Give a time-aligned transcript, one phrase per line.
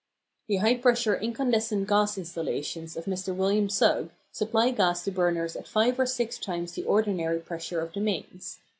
[0.47, 3.35] The high pressure incandescent gas installations of Mr.
[3.35, 7.93] William Sugg supply gas to burners at five or six times the ordinary pressure of
[7.93, 8.57] the mains.